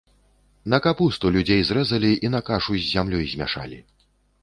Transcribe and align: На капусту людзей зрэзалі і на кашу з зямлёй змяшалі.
На 0.73 0.79
капусту 0.85 1.31
людзей 1.37 1.61
зрэзалі 1.71 2.11
і 2.29 2.35
на 2.39 2.43
кашу 2.51 2.73
з 2.81 2.85
зямлёй 2.91 3.25
змяшалі. 3.37 3.79